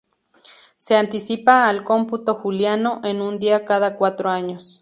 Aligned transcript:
Se 0.77 0.95
anticipa 0.95 1.67
al 1.69 1.83
cómputo 1.83 2.33
juliano 2.33 3.01
en 3.03 3.21
un 3.21 3.37
día 3.37 3.65
cada 3.65 3.97
cuatro 3.97 4.31
años. 4.31 4.79